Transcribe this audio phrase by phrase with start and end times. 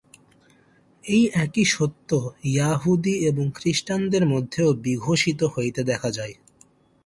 [1.03, 2.09] এই একই সত্য
[2.55, 6.35] য়াহুদী এবং খ্রীষ্টানদের মধ্যেও বিঘোষিত হইতে দেখা যায়।